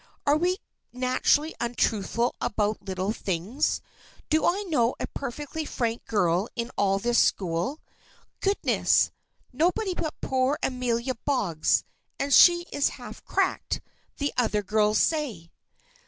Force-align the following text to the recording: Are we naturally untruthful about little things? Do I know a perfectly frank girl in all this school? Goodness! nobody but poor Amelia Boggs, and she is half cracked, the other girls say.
Are 0.25 0.35
we 0.35 0.57
naturally 0.91 1.53
untruthful 1.59 2.33
about 2.41 2.81
little 2.83 3.13
things? 3.13 3.81
Do 4.31 4.45
I 4.47 4.63
know 4.67 4.95
a 4.99 5.05
perfectly 5.05 5.63
frank 5.63 6.05
girl 6.07 6.47
in 6.55 6.71
all 6.75 6.97
this 6.97 7.19
school? 7.19 7.79
Goodness! 8.39 9.11
nobody 9.53 9.93
but 9.93 10.19
poor 10.19 10.57
Amelia 10.63 11.13
Boggs, 11.23 11.83
and 12.19 12.33
she 12.33 12.65
is 12.73 12.89
half 12.97 13.23
cracked, 13.25 13.79
the 14.17 14.33
other 14.39 14.63
girls 14.63 14.97
say. 14.97 15.51